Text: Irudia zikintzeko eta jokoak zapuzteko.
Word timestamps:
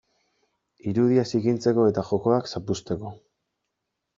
Irudia 0.91 1.25
zikintzeko 1.31 1.85
eta 1.91 2.05
jokoak 2.09 2.51
zapuzteko. 2.55 3.13